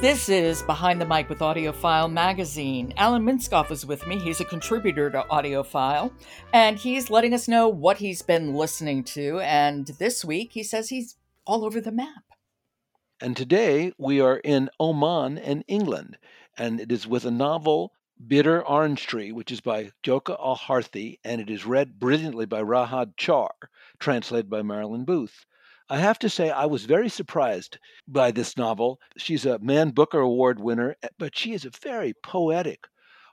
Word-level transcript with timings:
This 0.00 0.28
is 0.28 0.62
Behind 0.62 1.00
the 1.00 1.06
Mic 1.06 1.28
with 1.28 1.40
AudioFile 1.40 2.12
magazine. 2.12 2.94
Alan 2.96 3.24
Minskoff 3.24 3.72
is 3.72 3.84
with 3.84 4.06
me. 4.06 4.16
He's 4.16 4.40
a 4.40 4.44
contributor 4.44 5.10
to 5.10 5.22
AudioFile, 5.28 6.12
and 6.52 6.78
he's 6.78 7.10
letting 7.10 7.34
us 7.34 7.48
know 7.48 7.68
what 7.68 7.96
he's 7.96 8.22
been 8.22 8.54
listening 8.54 9.02
to. 9.04 9.40
And 9.40 9.88
this 9.98 10.24
week, 10.24 10.52
he 10.52 10.62
says 10.62 10.88
he's 10.88 11.16
all 11.44 11.64
over 11.64 11.80
the 11.80 11.90
map. 11.90 12.22
And 13.20 13.36
today 13.36 13.92
we 13.98 14.20
are 14.20 14.36
in 14.36 14.70
Oman 14.78 15.36
and 15.36 15.64
England, 15.66 16.16
and 16.56 16.80
it 16.80 16.92
is 16.92 17.04
with 17.04 17.24
a 17.24 17.32
novel, 17.32 17.92
Bitter 18.24 18.64
Orange 18.64 19.04
Tree, 19.04 19.32
which 19.32 19.50
is 19.50 19.60
by 19.60 19.90
Jokha 20.04 20.38
Al 20.38 20.58
Harthi, 20.58 21.18
and 21.24 21.40
it 21.40 21.50
is 21.50 21.66
read 21.66 21.98
brilliantly 21.98 22.46
by 22.46 22.62
Raghad 22.62 23.16
Chaar, 23.16 23.50
translated 23.98 24.48
by 24.48 24.62
Marilyn 24.62 25.04
Booth. 25.04 25.44
I 25.90 25.98
have 25.98 26.18
to 26.20 26.28
say, 26.28 26.50
I 26.50 26.66
was 26.66 26.84
very 26.84 27.08
surprised 27.08 27.78
by 28.06 28.30
this 28.30 28.56
novel. 28.56 29.00
She's 29.16 29.46
a 29.46 29.58
Man 29.58 29.90
Booker 29.90 30.20
Award 30.20 30.60
winner, 30.60 30.96
eh, 31.02 31.08
but 31.18 31.36
she 31.36 31.54
is 31.54 31.64
a 31.64 31.70
very 31.82 32.14
poetic 32.22 32.86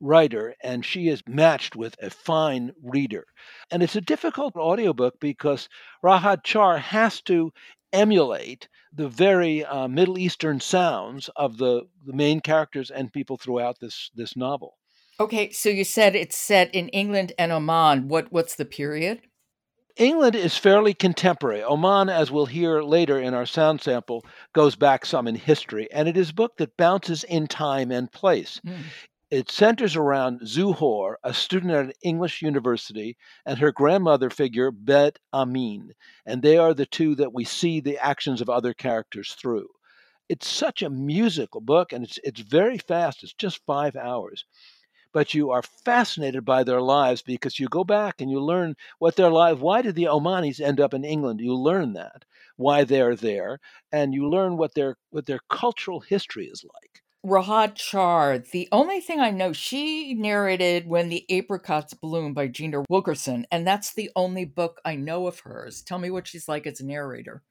writer 0.00 0.54
and 0.62 0.84
she 0.84 1.08
is 1.08 1.22
matched 1.28 1.76
with 1.76 1.94
a 2.02 2.10
fine 2.10 2.72
reader. 2.82 3.26
And 3.70 3.82
it's 3.82 3.96
a 3.96 4.00
difficult 4.00 4.56
audiobook 4.56 5.20
because 5.20 5.68
Raghad 6.02 6.42
Chaar 6.42 6.78
has 6.78 7.20
to 7.22 7.52
emulate 7.92 8.68
the 8.92 9.08
very 9.08 9.64
uh, 9.64 9.86
Middle 9.88 10.18
Eastern 10.18 10.58
sounds 10.58 11.28
of 11.36 11.58
the, 11.58 11.82
the 12.04 12.12
main 12.12 12.40
characters 12.40 12.90
and 12.90 13.12
people 13.12 13.36
throughout 13.36 13.78
this, 13.80 14.10
this 14.14 14.36
novel. 14.36 14.76
Okay, 15.20 15.50
so 15.50 15.68
you 15.68 15.84
said 15.84 16.16
it's 16.16 16.36
set 16.36 16.74
in 16.74 16.88
England 16.88 17.32
and 17.38 17.52
Oman. 17.52 18.08
What 18.08 18.32
what's 18.32 18.54
the 18.54 18.64
period? 18.64 19.20
England 19.96 20.34
is 20.34 20.56
fairly 20.56 20.94
contemporary. 20.94 21.62
Oman, 21.62 22.08
as 22.08 22.30
we'll 22.30 22.46
hear 22.46 22.82
later 22.82 23.18
in 23.18 23.34
our 23.34 23.46
sound 23.46 23.80
sample, 23.80 24.24
goes 24.52 24.76
back 24.76 25.04
some 25.04 25.26
in 25.26 25.34
history, 25.34 25.90
and 25.92 26.08
it 26.08 26.16
is 26.16 26.30
a 26.30 26.34
book 26.34 26.56
that 26.58 26.76
bounces 26.76 27.24
in 27.24 27.46
time 27.46 27.90
and 27.90 28.10
place. 28.12 28.60
Mm. 28.66 28.82
It 29.30 29.50
centers 29.50 29.94
around 29.94 30.40
Zuhour, 30.40 31.14
a 31.22 31.32
student 31.32 31.72
at 31.72 31.84
an 31.84 31.92
English 32.02 32.42
university, 32.42 33.16
and 33.46 33.58
her 33.58 33.70
grandmother 33.70 34.28
figure, 34.28 34.70
Bet 34.72 35.18
Amin, 35.32 35.92
and 36.26 36.42
they 36.42 36.58
are 36.58 36.74
the 36.74 36.86
two 36.86 37.14
that 37.16 37.32
we 37.32 37.44
see 37.44 37.80
the 37.80 37.98
actions 37.98 38.40
of 38.40 38.48
other 38.48 38.74
characters 38.74 39.34
through. 39.34 39.68
It's 40.28 40.48
such 40.48 40.82
a 40.82 40.90
musical 40.90 41.60
book, 41.60 41.92
and 41.92 42.04
it's 42.04 42.18
it's 42.24 42.40
very 42.40 42.78
fast. 42.78 43.22
It's 43.22 43.32
just 43.34 43.64
five 43.66 43.96
hours 43.96 44.44
but 45.12 45.34
you 45.34 45.50
are 45.50 45.62
fascinated 45.62 46.44
by 46.44 46.64
their 46.64 46.80
lives 46.80 47.22
because 47.22 47.58
you 47.58 47.68
go 47.68 47.84
back 47.84 48.20
and 48.20 48.30
you 48.30 48.40
learn 48.40 48.76
what 48.98 49.16
their 49.16 49.30
life. 49.30 49.58
Why 49.58 49.82
did 49.82 49.94
the 49.94 50.04
Omanis 50.04 50.60
end 50.60 50.80
up 50.80 50.94
in 50.94 51.04
England? 51.04 51.40
You 51.40 51.54
learn 51.54 51.94
that 51.94 52.24
why 52.56 52.84
they're 52.84 53.16
there, 53.16 53.58
and 53.90 54.12
you 54.12 54.28
learn 54.28 54.56
what 54.56 54.74
their 54.74 54.96
what 55.10 55.26
their 55.26 55.40
cultural 55.48 56.00
history 56.00 56.46
is 56.46 56.64
like. 56.64 57.02
Raghad 57.24 57.74
Chaar, 57.74 58.50
the 58.50 58.68
only 58.72 59.00
thing 59.00 59.20
I 59.20 59.30
know, 59.30 59.52
she 59.52 60.14
narrated 60.14 60.86
When 60.86 61.10
the 61.10 61.26
Apricots 61.30 61.92
Bloom 61.92 62.32
by 62.32 62.48
Gina 62.48 62.84
Wilkinson, 62.88 63.46
and 63.50 63.66
that's 63.66 63.92
the 63.92 64.10
only 64.16 64.46
book 64.46 64.80
I 64.84 64.96
know 64.96 65.26
of 65.26 65.40
hers. 65.40 65.82
Tell 65.82 65.98
me 65.98 66.10
what 66.10 66.26
she's 66.26 66.48
like 66.48 66.66
as 66.66 66.80
a 66.80 66.86
narrator 66.86 67.42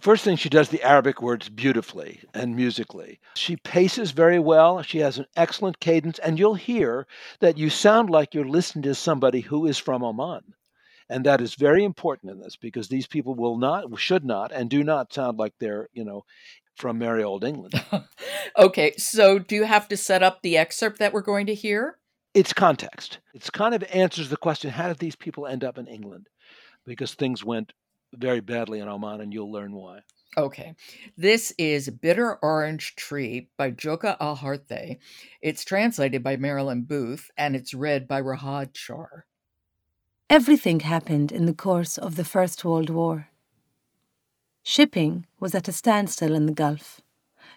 first 0.00 0.24
thing 0.24 0.36
she 0.36 0.48
does 0.48 0.68
the 0.68 0.82
arabic 0.82 1.20
words 1.22 1.48
beautifully 1.48 2.20
and 2.32 2.56
musically. 2.56 3.20
She 3.34 3.56
paces 3.56 4.10
very 4.10 4.38
well. 4.38 4.82
She 4.82 4.98
has 4.98 5.18
an 5.18 5.26
excellent 5.36 5.80
cadence. 5.80 6.18
And 6.18 6.38
you'll 6.38 6.54
hear 6.54 7.06
that 7.40 7.58
you 7.58 7.70
sound 7.70 8.10
like 8.10 8.34
you're 8.34 8.44
listening 8.44 8.82
to 8.84 8.94
somebody 8.94 9.40
who 9.40 9.66
is 9.66 9.78
from 9.78 10.02
oman. 10.02 10.54
And 11.08 11.26
that 11.26 11.40
is 11.40 11.54
very 11.54 11.84
important 11.84 12.32
in 12.32 12.40
this 12.40 12.56
because 12.56 12.88
these 12.88 13.06
people 13.06 13.34
will 13.34 13.58
not 13.58 13.84
should 13.98 14.24
not 14.24 14.52
and 14.52 14.70
do 14.70 14.82
not 14.82 15.12
sound 15.12 15.38
like 15.38 15.52
they're 15.58 15.88
you 15.92 16.04
know 16.04 16.24
from 16.76 16.98
merry 16.98 17.22
old 17.22 17.44
england. 17.44 17.74
Okay 18.56 18.94
so 18.96 19.38
do 19.38 19.54
you 19.54 19.64
have 19.64 19.88
to 19.88 19.96
set 19.96 20.22
up 20.22 20.40
the 20.42 20.56
excerpt 20.56 20.98
that 20.98 21.12
we're 21.12 21.20
going 21.20 21.46
to 21.46 21.54
hear? 21.54 21.98
It's 22.32 22.52
context. 22.52 23.18
It's 23.32 23.50
kind 23.50 23.74
of 23.74 23.84
answers 23.92 24.28
the 24.28 24.36
question 24.36 24.70
how 24.70 24.88
did 24.88 24.98
these 24.98 25.16
people 25.16 25.46
end 25.46 25.62
up 25.62 25.76
in 25.76 25.86
england? 25.86 26.28
Because 26.86 27.14
things 27.14 27.44
went 27.44 27.72
very 28.18 28.40
badly 28.40 28.80
in 28.80 28.88
Oman, 28.88 29.20
and 29.20 29.32
you'll 29.32 29.52
learn 29.52 29.72
why. 29.72 30.00
Okay. 30.36 30.74
This 31.16 31.52
is 31.58 31.88
Bitter 31.90 32.36
Orange 32.42 32.96
Tree 32.96 33.50
by 33.56 33.70
Jokha 33.70 34.16
Al 34.20 34.36
Harthi. 34.36 34.98
It's 35.40 35.64
translated 35.64 36.24
by 36.24 36.36
Marilyn 36.36 36.82
Booth 36.82 37.30
and 37.38 37.54
it's 37.54 37.72
read 37.72 38.08
by 38.08 38.20
Raghad 38.20 38.72
Chaar. 38.72 39.22
Everything 40.28 40.80
happened 40.80 41.30
in 41.30 41.46
the 41.46 41.54
course 41.54 41.98
of 41.98 42.16
the 42.16 42.24
First 42.24 42.64
World 42.64 42.90
War. 42.90 43.28
Shipping 44.64 45.26
was 45.38 45.54
at 45.54 45.68
a 45.68 45.72
standstill 45.72 46.34
in 46.34 46.46
the 46.46 46.52
Gulf, 46.52 47.00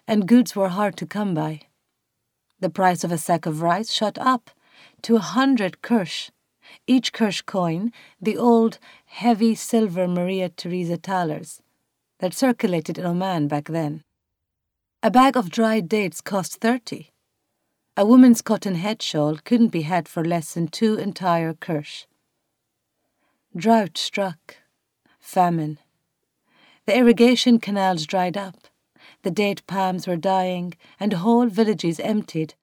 and 0.06 0.28
goods 0.28 0.54
were 0.54 0.68
hard 0.68 0.96
to 0.98 1.06
come 1.06 1.34
by. 1.34 1.62
The 2.60 2.70
price 2.70 3.02
of 3.02 3.10
a 3.10 3.18
sack 3.18 3.46
of 3.46 3.62
rice 3.62 3.90
shot 3.90 4.18
up 4.18 4.50
to 5.02 5.16
a 5.16 5.20
hundred 5.20 5.80
qirsh 5.82 6.30
each 6.86 7.12
qirsh 7.12 7.44
coin, 7.44 7.92
the 8.20 8.36
old, 8.36 8.78
heavy 9.06 9.54
silver 9.54 10.08
Maria 10.08 10.48
Theresa 10.48 10.96
thalers 10.96 11.62
that 12.18 12.34
circulated 12.34 12.98
in 12.98 13.06
Oman 13.06 13.48
back 13.48 13.68
then. 13.68 14.02
A 15.02 15.10
bag 15.10 15.36
of 15.36 15.50
dried 15.50 15.88
dates 15.88 16.20
cost 16.20 16.60
thirty. 16.60 17.10
A 17.96 18.04
woman's 18.04 18.42
cotton 18.42 18.74
head 18.74 19.02
shawl 19.02 19.38
couldn't 19.44 19.68
be 19.68 19.82
had 19.82 20.08
for 20.08 20.24
less 20.24 20.54
than 20.54 20.68
two 20.68 20.94
entire 20.96 21.54
qirsh. 21.54 22.06
Drought 23.56 23.96
struck, 23.96 24.56
famine. 25.18 25.78
The 26.86 26.96
irrigation 26.96 27.58
canals 27.60 28.06
dried 28.06 28.36
up, 28.36 28.68
the 29.22 29.30
date 29.30 29.66
palms 29.66 30.06
were 30.06 30.16
dying, 30.16 30.74
and 31.00 31.12
whole 31.12 31.46
villages 31.46 32.00
emptied 32.00 32.54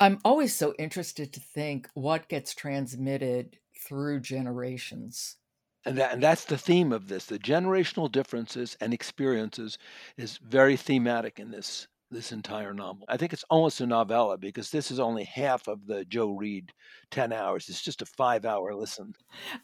I'm 0.00 0.18
always 0.24 0.54
so 0.54 0.74
interested 0.78 1.32
to 1.32 1.40
think 1.40 1.88
what 1.94 2.28
gets 2.28 2.54
transmitted 2.54 3.58
through 3.86 4.20
generations. 4.20 5.36
And, 5.84 5.98
that, 5.98 6.12
and 6.12 6.22
that's 6.22 6.44
the 6.44 6.58
theme 6.58 6.92
of 6.92 7.08
this. 7.08 7.26
The 7.26 7.38
generational 7.38 8.10
differences 8.10 8.76
and 8.80 8.94
experiences 8.94 9.78
is 10.16 10.38
very 10.38 10.76
thematic 10.76 11.38
in 11.38 11.50
this 11.50 11.88
this 12.10 12.32
entire 12.32 12.72
novel. 12.72 13.04
I 13.06 13.18
think 13.18 13.34
it's 13.34 13.44
almost 13.50 13.82
a 13.82 13.86
novella 13.86 14.38
because 14.38 14.70
this 14.70 14.90
is 14.90 14.98
only 14.98 15.24
half 15.24 15.68
of 15.68 15.86
the 15.86 16.06
Joe 16.06 16.30
Reed 16.30 16.72
10 17.10 17.34
hours. 17.34 17.68
It's 17.68 17.82
just 17.82 18.00
a 18.00 18.06
5-hour 18.06 18.74
listen. 18.74 19.14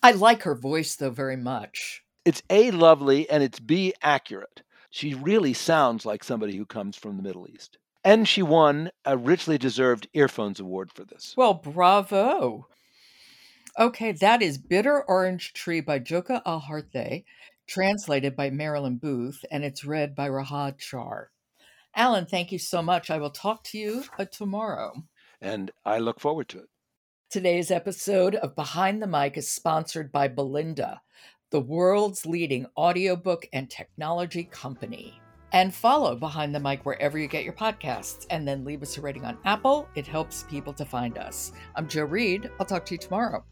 I 0.03 0.13
like 0.13 0.43
her 0.43 0.55
voice 0.55 0.97
though 0.97 1.11
very 1.11 1.39
much. 1.39 2.03
It's 2.27 2.43
A 2.51 2.71
lovely 2.71 3.29
and 3.31 3.43
it's 3.43 3.61
B 3.61 3.95
accurate. 4.03 4.63
She 4.91 5.15
really 5.15 5.55
sounds 5.55 6.05
like 6.05 6.23
somebody 6.23 6.55
who 6.57 6.67
comes 6.67 6.97
from 6.97 7.17
the 7.17 7.23
Middle 7.23 7.49
East. 7.49 7.79
And 8.05 8.29
she 8.29 8.43
won 8.43 8.91
a 9.05 9.17
richly 9.17 9.57
deserved 9.57 10.09
Earphones 10.13 10.61
Award 10.61 10.93
for 10.93 11.05
this. 11.05 11.35
Well, 11.37 11.55
bravo. 11.55 12.69
Okay, 13.79 14.13
that 14.13 14.43
is 14.43 14.59
Bitter 14.59 15.03
Orange 15.03 15.53
Tree 15.55 15.81
by 15.81 15.99
Jokha 15.99 16.43
Al 16.45 16.63
translated 17.67 18.37
by 18.37 18.51
Marilyn 18.51 18.99
Booth, 18.99 19.45
and 19.51 19.65
it's 19.65 19.85
read 19.85 20.15
by 20.15 20.29
Raghad 20.29 20.79
Chaar. 20.79 21.27
Alan, 21.97 22.27
thank 22.27 22.53
you 22.53 22.59
so 22.59 22.83
much. 22.83 23.11
I 23.11 23.19
will 23.19 23.31
talk 23.31 23.65
to 23.65 23.79
you 23.79 24.05
uh, 24.19 24.27
tomorrow. 24.27 25.05
And 25.41 25.71
I 25.85 25.99
look 25.99 26.21
forward 26.21 26.49
to 26.51 26.59
it. 26.59 26.69
Today's 27.31 27.71
episode 27.71 28.35
of 28.37 28.55
Behind 28.55 29.03
the 29.03 29.07
Mic 29.07 29.37
is 29.37 29.51
sponsored 29.51 30.13
by 30.13 30.29
Belinda, 30.29 31.01
the 31.51 31.61
world's 31.61 32.27
leading 32.27 32.67
audiobook 32.77 33.47
and 33.53 33.71
technology 33.71 34.45
company. 34.45 35.21
And 35.55 35.73
follow 35.73 36.17
Behind 36.17 36.53
the 36.53 36.59
Mic 36.59 36.85
wherever 36.85 37.17
you 37.17 37.29
get 37.29 37.45
your 37.45 37.53
podcasts, 37.53 38.27
and 38.29 38.47
then 38.47 38.65
leave 38.65 38.83
us 38.83 38.99
a 38.99 39.01
rating 39.01 39.25
on 39.25 39.39
Apple. 39.45 39.89
It 39.95 40.05
helps 40.05 40.43
people 40.51 40.73
to 40.73 40.85
find 40.85 41.17
us. 41.17 41.53
I'm 41.77 41.87
Jo 41.87 42.03
Reed. 42.03 42.51
I'll 42.59 42.67
talk 42.67 42.85
to 42.87 42.95
you 42.95 42.99
tomorrow. 42.99 43.45